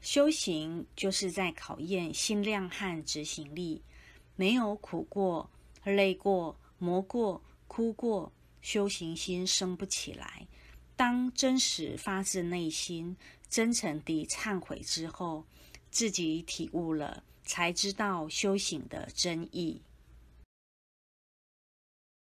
[0.00, 3.82] 修行就是在考验心量和执行力
[4.36, 5.50] 没有苦过
[5.84, 8.32] 累过磨过哭过
[8.62, 10.46] 修行心升不起来。
[10.96, 13.16] 当真实发自内心
[13.48, 15.44] 真诚地忏悔之后
[15.90, 19.80] 自己体悟了才知道修行的真意。